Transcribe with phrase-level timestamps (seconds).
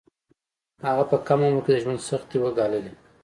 [0.85, 2.93] هغه په کم عمر کې د ژوند سختۍ وګاللې